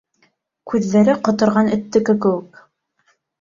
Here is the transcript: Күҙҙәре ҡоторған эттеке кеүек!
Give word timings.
Күҙҙәре 0.71 1.15
ҡоторған 1.27 1.69
эттеке 1.77 2.17
кеүек! 2.25 2.59